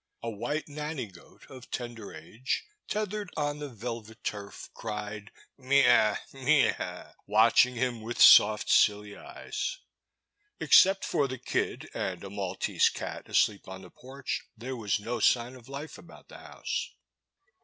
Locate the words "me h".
5.59-6.17, 6.33-7.13